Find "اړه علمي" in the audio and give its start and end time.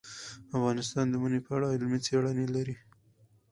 1.57-1.99